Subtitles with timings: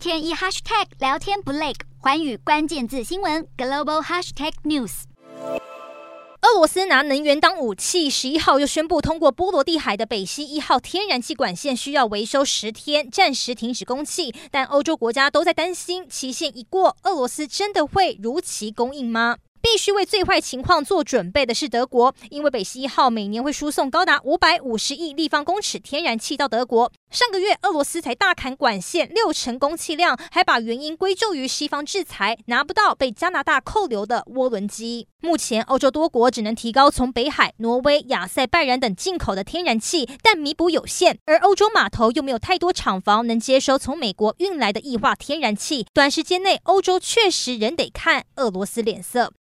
[0.00, 5.02] 天一 hashtag 聊天不累，环宇关键字新闻 global hashtag news。
[6.40, 14.34] 俄罗斯拿能源当武器，十一号又宣布通过波罗的海的北溪一号天然气管线需要维修十天，暂时停止供气。
[14.50, 19.36] 但欧洲国家都在担心，期限一过，俄罗斯真的会如期供应吗？
[19.72, 26.90] 必须为最坏情况做准备的是德国，因为北溪一号每年会输送高达五百五十亿立方公尺天然气到德国。
[27.08, 35.06] 上个月，俄罗斯才大砍管线六成供气量，还把原因归咎于西方制裁，拿不到被加拿大扣留的涡轮机。
[35.20, 41.18] 目前，欧洲多国只能提高从北海、挪威、亚塞拜然等进口的天然气，但弥补有限。
[41.26, 49.28] 而欧洲码头又没有太多厂房能接收从美国运来的液化天然气，短时间内，欧洲确实仍得看俄罗斯脸色。